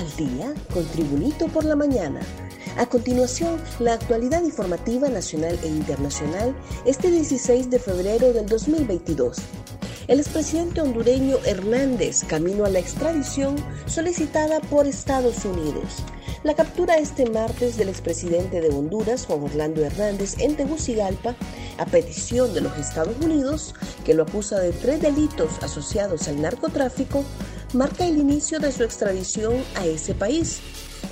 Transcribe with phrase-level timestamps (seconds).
[0.00, 2.20] al día con Tribunito por la mañana.
[2.78, 6.56] A continuación, la actualidad informativa nacional e internacional
[6.86, 9.36] este 16 de febrero del 2022.
[10.08, 16.02] El expresidente hondureño Hernández camino a la extradición solicitada por Estados Unidos.
[16.44, 21.36] La captura este martes del expresidente de Honduras, Juan Orlando Hernández, en Tegucigalpa,
[21.76, 23.74] a petición de los Estados Unidos,
[24.06, 27.22] que lo acusa de tres delitos asociados al narcotráfico,
[27.72, 30.60] marca el inicio de su extradición a ese país,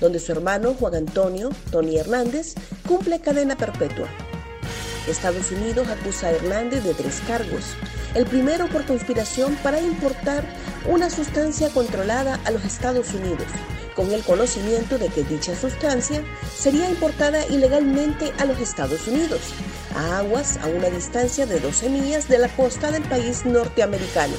[0.00, 2.54] donde su hermano Juan Antonio, Tony Hernández,
[2.86, 4.08] cumple cadena perpetua.
[5.08, 7.64] Estados Unidos acusa a Hernández de tres cargos.
[8.14, 10.44] El primero por conspiración para importar
[10.88, 13.46] una sustancia controlada a los Estados Unidos
[13.94, 16.22] con el conocimiento de que dicha sustancia
[16.56, 19.40] sería importada ilegalmente a los Estados Unidos,
[19.94, 24.34] a aguas a una distancia de 12 millas de la costa del país norteamericano.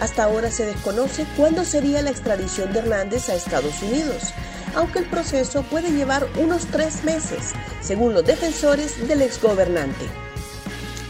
[0.00, 4.34] Hasta ahora se desconoce cuándo sería la extradición de Hernández a Estados Unidos,
[4.74, 10.06] aunque el proceso puede llevar unos tres meses, según los defensores del exgobernante.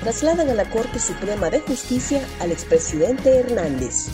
[0.01, 4.09] Trasladan a la Corte Suprema de Justicia al expresidente Hernández.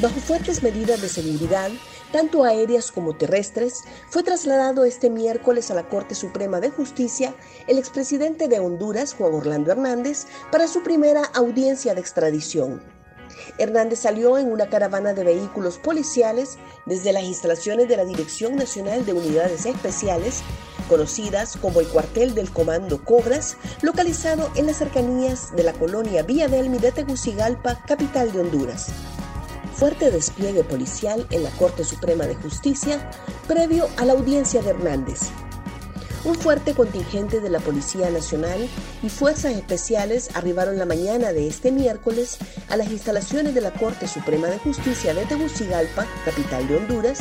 [0.00, 1.70] Bajo fuertes medidas de seguridad,
[2.10, 7.34] tanto aéreas como terrestres, fue trasladado este miércoles a la Corte Suprema de Justicia
[7.68, 12.99] el expresidente de Honduras, Juan Orlando Hernández, para su primera audiencia de extradición.
[13.58, 19.04] Hernández salió en una caravana de vehículos policiales desde las instalaciones de la Dirección Nacional
[19.04, 20.42] de Unidades Especiales,
[20.88, 26.48] conocidas como el cuartel del Comando Cobras, localizado en las cercanías de la colonia Villa
[26.48, 28.88] Delmi de Tegucigalpa, capital de Honduras
[29.80, 33.10] fuerte despliegue policial en la Corte Suprema de Justicia
[33.48, 35.30] previo a la audiencia de Hernández.
[36.22, 38.68] Un fuerte contingente de la Policía Nacional
[39.02, 42.36] y Fuerzas Especiales arribaron la mañana de este miércoles
[42.68, 47.20] a las instalaciones de la Corte Suprema de Justicia de Tegucigalpa, capital de Honduras,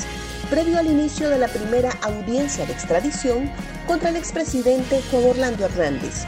[0.50, 3.50] previo al inicio de la primera audiencia de extradición
[3.88, 6.26] contra el expresidente Juan Orlando Hernández,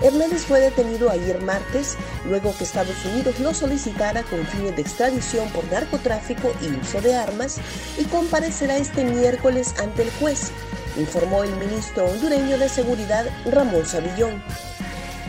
[0.00, 5.48] Hernández fue detenido ayer martes luego que Estados Unidos lo solicitara con fines de extradición
[5.50, 7.58] por narcotráfico y uso de armas
[7.98, 10.52] y comparecerá este miércoles ante el juez,
[10.98, 14.42] informó el ministro hondureño de Seguridad Ramón Savillón.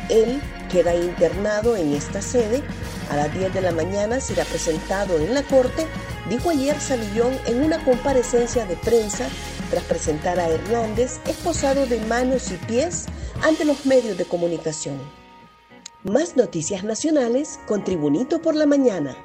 [0.09, 0.41] Él
[0.71, 2.63] queda internado en esta sede.
[3.09, 5.87] A las 10 de la mañana será presentado en la corte,
[6.29, 9.27] dijo ayer Savillón en una comparecencia de prensa
[9.69, 13.05] tras presentar a Hernández esposado de manos y pies
[13.43, 14.99] ante los medios de comunicación.
[16.03, 19.15] Más noticias nacionales con Tribunito por la Mañana.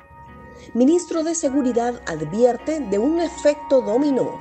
[0.73, 4.41] Ministro de Seguridad advierte de un efecto dominó.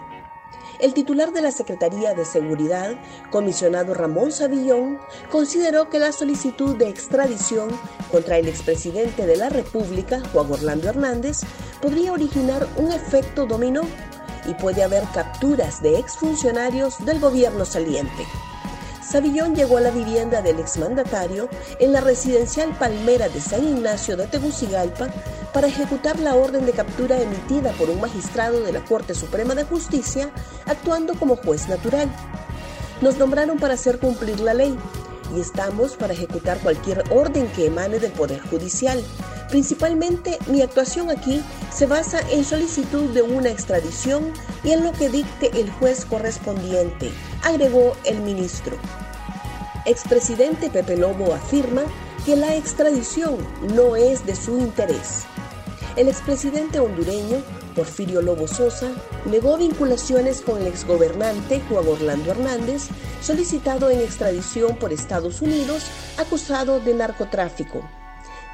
[0.79, 2.95] El titular de la Secretaría de Seguridad,
[3.29, 4.99] comisionado Ramón Savillón,
[5.31, 7.69] consideró que la solicitud de extradición
[8.11, 11.41] contra el expresidente de la República, Juan Orlando Hernández,
[11.81, 13.81] podría originar un efecto dominó
[14.45, 18.25] y puede haber capturas de exfuncionarios del gobierno saliente.
[19.03, 21.49] Savillón llegó a la vivienda del exmandatario
[21.79, 25.09] en la residencial Palmera de San Ignacio de Tegucigalpa
[25.53, 29.65] para ejecutar la orden de captura emitida por un magistrado de la Corte Suprema de
[29.65, 30.31] Justicia,
[30.65, 32.09] actuando como juez natural.
[33.01, 34.77] Nos nombraron para hacer cumplir la ley
[35.35, 39.03] y estamos para ejecutar cualquier orden que emane del Poder Judicial.
[39.53, 44.33] Principalmente mi actuación aquí se basa en solicitud de una extradición
[44.63, 47.11] y en lo que dicte el juez correspondiente,
[47.43, 48.75] agregó el ministro.
[49.85, 51.83] Expresidente Pepe Lobo afirma
[52.25, 53.37] que la extradición
[53.75, 55.25] no es de su interés.
[55.97, 57.37] El expresidente hondureño,
[57.75, 58.89] Porfirio Lobo Sosa,
[59.25, 62.87] negó vinculaciones con el exgobernante Juan Orlando Hernández,
[63.21, 65.83] solicitado en extradición por Estados Unidos,
[66.17, 67.83] acusado de narcotráfico.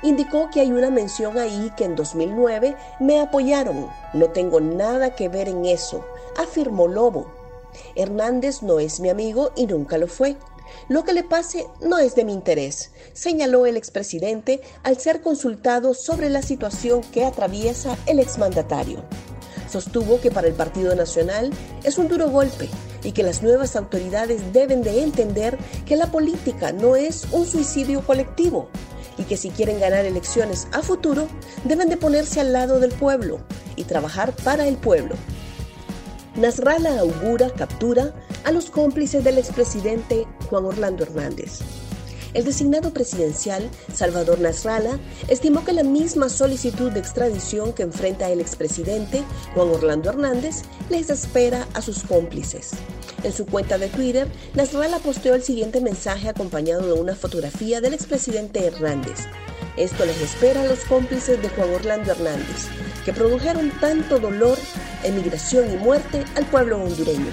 [0.02, 3.90] Indicó que hay una mención ahí que en 2009 me apoyaron.
[4.14, 6.06] No tengo nada que ver en eso,
[6.38, 7.28] afirmó Lobo.
[7.96, 10.38] Hernández no es mi amigo y nunca lo fue.
[10.88, 15.94] Lo que le pase no es de mi interés, señaló el expresidente al ser consultado
[15.94, 19.04] sobre la situación que atraviesa el exmandatario.
[19.70, 21.52] Sostuvo que para el Partido Nacional
[21.84, 22.70] es un duro golpe
[23.04, 28.06] y que las nuevas autoridades deben de entender que la política no es un suicidio
[28.06, 28.70] colectivo
[29.20, 31.28] y que si quieren ganar elecciones a futuro
[31.66, 33.42] deben de ponerse al lado del pueblo
[33.76, 35.16] y trabajar para el pueblo.
[36.36, 38.14] Nasralla augura captura
[38.46, 41.60] a los cómplices del expresidente Juan Orlando Hernández.
[42.34, 45.00] El designado presidencial, Salvador Nasralla,
[45.30, 49.24] estimó que la misma solicitud de extradición que enfrenta el expresidente
[49.56, 52.72] Juan Orlando Hernández les espera a sus cómplices.
[53.24, 57.96] En su cuenta de Twitter, Nasralla posteó el siguiente mensaje acompañado de una fotografía del
[57.96, 59.26] expresidente Hernández.
[59.76, 62.68] Esto les espera a los cómplices de Juan Orlando Hernández,
[63.06, 64.58] que produjeron tanto dolor
[65.04, 67.32] emigración y muerte al pueblo hondureño.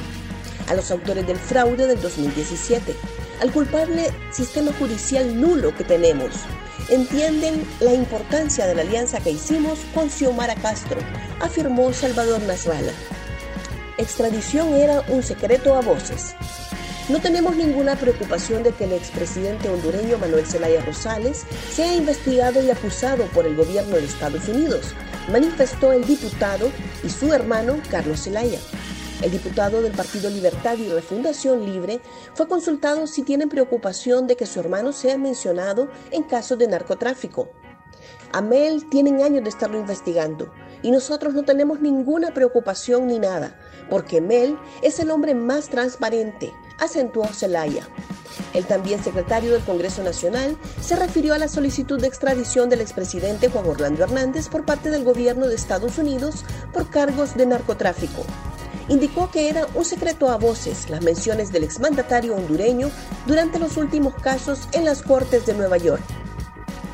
[0.68, 2.94] A los autores del fraude del 2017,
[3.40, 6.32] al culpable sistema judicial nulo que tenemos,
[6.88, 10.98] entienden la importancia de la alianza que hicimos con Xiomara Castro,
[11.40, 12.92] afirmó Salvador Nasralla.
[13.98, 16.34] Extradición era un secreto a voces.
[17.08, 22.70] No tenemos ninguna preocupación de que el expresidente hondureño Manuel Zelaya Rosales sea investigado y
[22.70, 24.92] acusado por el gobierno de Estados Unidos,
[25.30, 26.70] manifestó el diputado
[27.04, 28.58] y su hermano Carlos Zelaya.
[29.22, 32.00] El diputado del Partido Libertad y Refundación Libre
[32.34, 37.48] fue consultado si tienen preocupación de que su hermano sea mencionado en casos de narcotráfico.
[38.32, 40.52] A Mel tienen años de estarlo investigando
[40.82, 43.58] y nosotros no tenemos ninguna preocupación ni nada,
[43.88, 47.88] porque Mel es el hombre más transparente, acentuó Zelaya.
[48.52, 53.48] El también secretario del Congreso Nacional se refirió a la solicitud de extradición del expresidente
[53.48, 58.26] Juan Orlando Hernández por parte del gobierno de Estados Unidos por cargos de narcotráfico.
[58.88, 62.90] Indicó que era un secreto a voces las menciones del exmandatario hondureño
[63.26, 66.02] durante los últimos casos en las Cortes de Nueva York.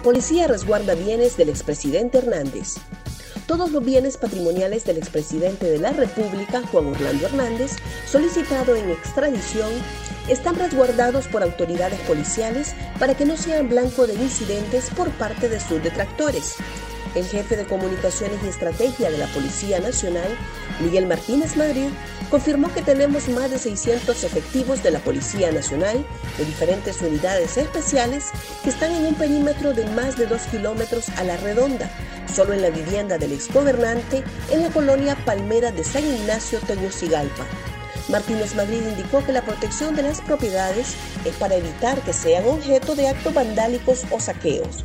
[0.02, 2.76] Policía resguarda bienes del expresidente Hernández.
[3.46, 7.72] Todos los bienes patrimoniales del expresidente de la República, Juan Orlando Hernández,
[8.06, 9.70] solicitado en extradición,
[10.28, 15.60] están resguardados por autoridades policiales para que no sean blanco de incidentes por parte de
[15.60, 16.56] sus detractores.
[17.14, 20.36] El jefe de Comunicaciones y Estrategia de la Policía Nacional,
[20.80, 21.88] Miguel Martínez Madrid,
[22.30, 26.06] confirmó que tenemos más de 600 efectivos de la Policía Nacional
[26.38, 28.30] de diferentes unidades especiales
[28.64, 31.90] que están en un perímetro de más de 2 kilómetros a la redonda,
[32.34, 37.44] solo en la vivienda del exgobernante en la colonia Palmera de San Ignacio, Tegucigalpa.
[38.08, 40.94] Martínez Madrid indicó que la protección de las propiedades
[41.24, 44.84] es para evitar que sean objeto de actos vandálicos o saqueos.